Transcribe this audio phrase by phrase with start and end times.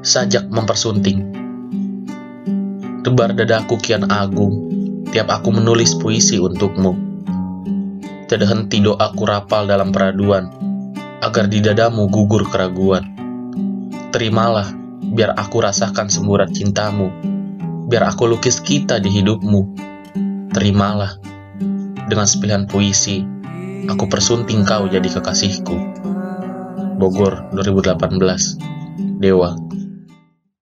[0.00, 1.28] sajak mempersunting.
[3.04, 4.68] Tebar dadaku kian agung,
[5.12, 6.96] tiap aku menulis puisi untukmu.
[8.28, 10.48] Tidak henti doaku rapal dalam peraduan,
[11.20, 13.12] agar di dadamu gugur keraguan.
[14.12, 14.72] Terimalah,
[15.12, 17.12] biar aku rasakan semburat cintamu,
[17.88, 19.60] biar aku lukis kita di hidupmu.
[20.50, 21.20] Terimalah,
[22.08, 23.20] dengan sepilihan puisi,
[23.84, 25.76] aku persunting kau jadi kekasihku.
[27.00, 28.60] Bogor 2018
[29.24, 29.69] Dewa